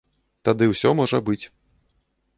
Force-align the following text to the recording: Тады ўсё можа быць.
Тады 0.49 0.69
ўсё 0.71 0.95
можа 1.01 1.17
быць. 1.31 1.41